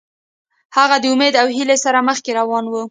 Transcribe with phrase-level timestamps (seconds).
[0.77, 2.73] هغه د امید او هیلې سره مخکې روان و.